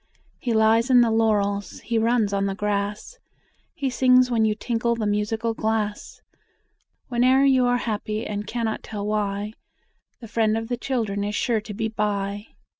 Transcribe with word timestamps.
He 0.39 0.51
lies 0.51 0.89
in 0.89 1.01
the 1.01 1.11
laurels, 1.11 1.79
he 1.81 1.99
runs 1.99 2.33
on 2.33 2.47
the 2.47 2.55
grass, 2.55 3.19
He 3.75 3.91
sings 3.91 4.31
when 4.31 4.45
you 4.45 4.55
tinkle 4.55 4.95
the 4.95 5.05
musical 5.05 5.53
glass; 5.53 6.21
Whene'er 7.09 7.45
you 7.45 7.67
are 7.67 7.77
happy 7.77 8.25
and 8.25 8.47
cannot 8.47 8.81
tell 8.81 9.05
why, 9.05 9.53
The 10.19 10.27
Friend 10.27 10.57
of 10.57 10.69
the 10.69 10.77
Children 10.77 11.23
is 11.23 11.35
sure 11.35 11.61
to 11.61 11.73
be 11.75 11.87
by! 11.87 12.47